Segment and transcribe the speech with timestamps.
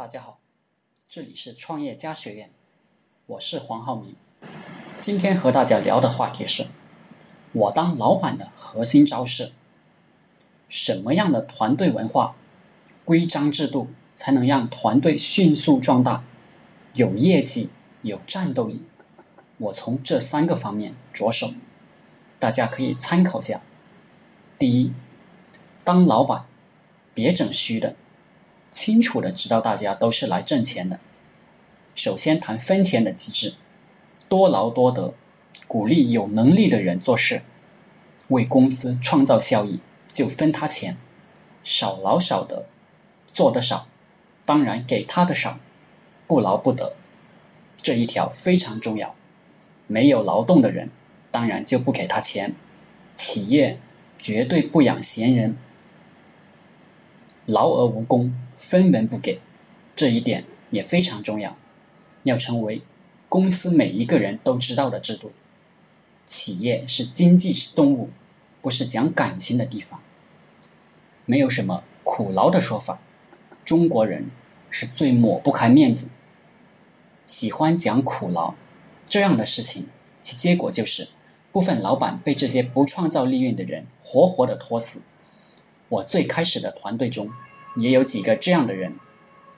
[0.00, 0.38] 大家好，
[1.10, 2.48] 这里是创业家学院，
[3.26, 4.16] 我是黄浩明。
[4.98, 6.68] 今天和大家聊的话题是，
[7.52, 9.52] 我当老板的核心招式。
[10.70, 12.34] 什么样的团队文化、
[13.04, 16.24] 规章制度才能让团队迅速壮大、
[16.94, 17.68] 有业绩、
[18.00, 18.80] 有战斗力？
[19.58, 21.50] 我从这三个方面着手，
[22.38, 23.60] 大家可以参考下。
[24.56, 24.94] 第一，
[25.84, 26.46] 当老板
[27.12, 27.96] 别整虚的。
[28.70, 31.00] 清楚的知道大家都是来挣钱的，
[31.94, 33.54] 首先谈分钱的机制，
[34.28, 35.14] 多劳多得，
[35.66, 37.42] 鼓励有能力的人做事，
[38.28, 40.96] 为公司创造效益就分他钱，
[41.64, 42.66] 少劳少得，
[43.32, 43.88] 做得少，
[44.46, 45.58] 当然给他的少，
[46.28, 46.94] 不劳不得，
[47.76, 49.16] 这一条非常重要，
[49.88, 50.90] 没有劳动的人，
[51.32, 52.54] 当然就不给他钱，
[53.16, 53.80] 企业
[54.18, 55.56] 绝对不养闲人。
[57.46, 59.40] 劳而无功，分文不给，
[59.96, 61.56] 这一点也非常重要，
[62.22, 62.82] 要成为
[63.30, 65.32] 公司每一个人都知道的制度。
[66.26, 68.10] 企业是经济动物，
[68.60, 70.02] 不是讲感情的地方，
[71.24, 73.00] 没有什么苦劳的说法。
[73.64, 74.30] 中国人
[74.68, 76.10] 是最抹不开面子，
[77.26, 78.54] 喜欢讲苦劳，
[79.06, 79.88] 这样的事情，
[80.22, 81.08] 其结果就是
[81.50, 85.00] 部分老板被这些不创造利润的人活活的拖死。
[85.88, 87.32] 我最开始的团队中
[87.74, 88.98] 也有几个这样的人，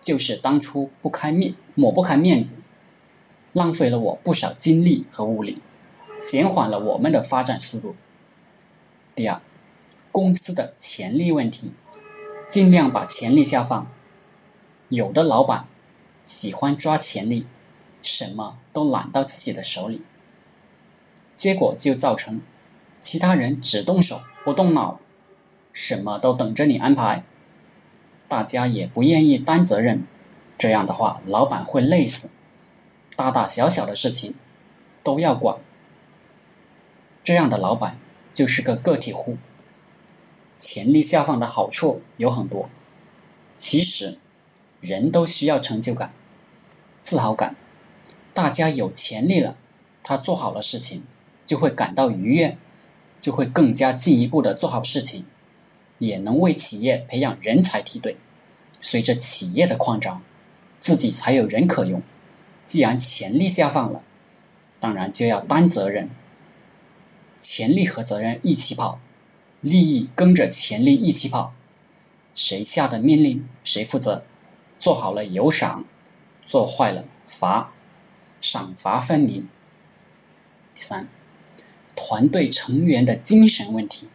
[0.01, 2.57] 就是当初不开面抹不开面子，
[3.53, 5.61] 浪费了我不少精力和物力，
[6.25, 7.97] 减缓了我们的发展速度。
[9.15, 9.41] 第二，
[10.11, 11.73] 公司的潜力问题，
[12.49, 13.91] 尽量把潜力下放。
[14.89, 15.67] 有的老板
[16.25, 17.47] 喜欢抓潜力，
[18.03, 20.03] 什么都揽到自己的手里，
[21.35, 22.43] 结果就造成
[23.01, 25.01] 其他人只动手不动脑。
[25.73, 27.25] 什么都等着你安排，
[28.33, 30.07] 大家也不愿意担责任，
[30.57, 32.31] 这样的话，老板会累死，
[33.15, 34.35] 大大小小的事情
[35.03, 35.59] 都要管，
[37.25, 37.99] 这样的老板
[38.33, 39.37] 就是个个体户。
[40.59, 42.71] 潜力下放的好处有很多，
[43.59, 44.17] 其实
[44.81, 46.11] 人都需要成就感、
[47.03, 47.55] 自豪感，
[48.33, 49.57] 大家有潜力了，
[50.03, 51.05] 他做好了事情
[51.45, 52.57] 就会感到愉悦，
[53.21, 55.27] 就会更加进一步的做好事情。
[56.07, 58.17] 也能为企业培养人才梯队。
[58.81, 60.21] 随着企业的扩张，
[60.81, 62.03] 自己才有人可用。
[62.65, 64.03] 既然潜力下放了，
[64.81, 66.11] 当然就要担责任。
[67.39, 68.99] 潜力和责任一起跑，
[69.61, 71.55] 利益跟着潜力一起跑。
[72.35, 74.25] 谁下的命令谁负责，
[74.81, 75.85] 做好了有赏，
[76.45, 77.73] 做坏了罚，
[78.41, 79.49] 赏罚分明。
[80.75, 81.09] 第三，
[81.95, 84.09] 团队成员的精神问题。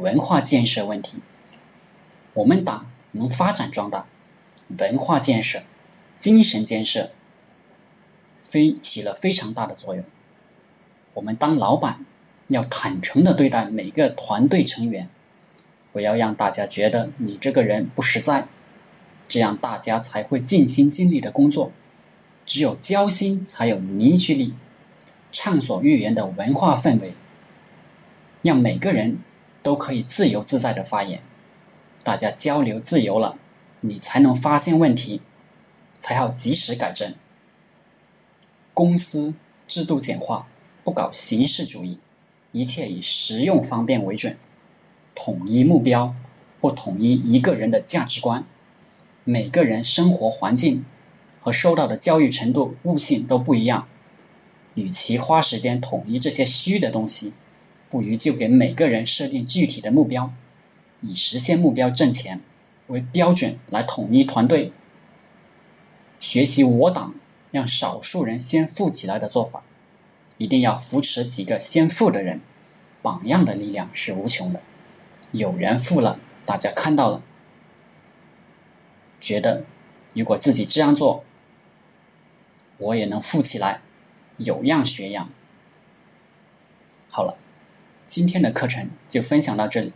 [0.00, 1.18] 文化建设问题，
[2.32, 4.06] 我们党能发展壮大，
[4.78, 5.60] 文化建设、
[6.14, 7.10] 精神建设
[8.42, 10.04] 非起了非常大的作用。
[11.12, 12.06] 我们当老板
[12.48, 15.10] 要坦诚的对待每个团队成员，
[15.92, 18.48] 不要让大家觉得你这个人不实在，
[19.28, 21.72] 这样大家才会尽心尽力的工作。
[22.46, 24.54] 只有交心，才有凝聚力，
[25.30, 27.12] 畅所欲言的文化氛围，
[28.40, 29.18] 让每个人。
[29.62, 31.22] 都可以自由自在的发言，
[32.02, 33.36] 大家交流自由了，
[33.80, 35.20] 你才能发现问题，
[35.94, 37.14] 才好及时改正。
[38.72, 39.34] 公司
[39.68, 40.46] 制度简化，
[40.84, 41.98] 不搞形式主义，
[42.52, 44.38] 一切以实用方便为准。
[45.14, 46.14] 统一目标，
[46.60, 48.46] 不统一一个人的价值观。
[49.24, 50.86] 每个人生活环境
[51.42, 53.86] 和受到的教育程度、悟性都不一样，
[54.74, 57.34] 与其花时间统一这些虚的东西。
[57.90, 60.32] 不如就给每个人设定具体的目标，
[61.00, 62.40] 以实现目标挣钱
[62.86, 64.72] 为标准来统一团队。
[66.20, 67.14] 学习我党
[67.50, 69.64] 让少数人先富起来的做法，
[70.38, 72.40] 一定要扶持几个先富的人，
[73.02, 74.62] 榜样的力量是无穷的。
[75.32, 77.22] 有人富了，大家看到了，
[79.20, 79.64] 觉得
[80.14, 81.24] 如果自己这样做，
[82.78, 83.80] 我也能富起来，
[84.36, 85.28] 有样学样。
[87.10, 87.36] 好了。
[88.10, 89.92] 今天的课程就分享到这里，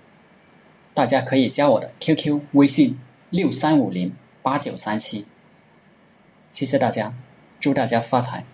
[0.94, 5.26] 大家可以加我的 QQ 微信六三五零八九三七，
[6.52, 7.12] 谢谢大家，
[7.58, 8.44] 祝大家发财。